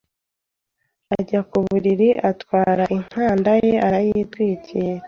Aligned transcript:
ajya 1.17 1.41
ku 1.49 1.57
buriri 1.65 2.09
atwara 2.31 2.83
inkanda 2.97 3.51
ye 3.65 3.73
arayitwikira, 3.85 4.93